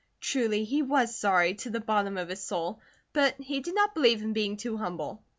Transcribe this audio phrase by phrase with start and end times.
[0.19, 2.81] Truly he was sorry, to the bottom of his soul,
[3.13, 5.21] but he did not believe in being too humble.